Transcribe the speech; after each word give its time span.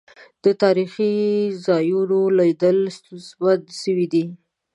د 0.43 0.45
تاريخي 0.63 1.13
ځا 1.63 1.77
يونوليدل 1.93 2.77
ستونزمن 2.97 3.59
سويدی. 3.81 4.25